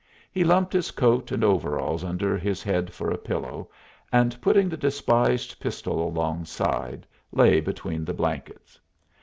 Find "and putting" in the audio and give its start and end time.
4.11-4.67